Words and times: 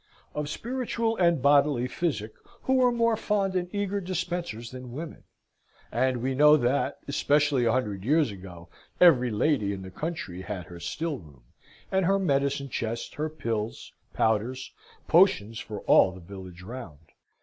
Of 0.33 0.49
spiritual 0.49 1.15
and 1.17 1.43
bodily 1.43 1.87
physic, 1.87 2.33
who 2.63 2.83
are 2.83 2.91
more 2.91 3.15
fond 3.15 3.55
and 3.55 3.69
eager 3.71 4.01
dispensers 4.01 4.71
than 4.71 4.93
women? 4.93 5.25
And 5.91 6.23
we 6.23 6.33
know 6.33 6.57
that, 6.57 6.97
especially 7.07 7.65
a 7.65 7.71
hundred 7.71 8.03
years 8.03 8.31
ago, 8.31 8.67
every 8.99 9.29
lady 9.29 9.73
in 9.73 9.83
the 9.83 9.91
country 9.91 10.41
had 10.41 10.65
her 10.65 10.79
still 10.79 11.19
room, 11.19 11.43
and 11.91 12.07
her 12.07 12.17
medicine 12.17 12.69
chest, 12.69 13.13
her 13.13 13.29
pills, 13.29 13.93
powders, 14.11 14.71
potions, 15.07 15.59
for 15.59 15.81
all 15.81 16.11
the 16.11 16.19
village 16.19 16.63
round. 16.63 17.09